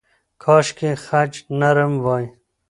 کاشکې 0.43 0.91
خج 1.05 1.31
نرم 1.59 1.93
وای. 2.03 2.25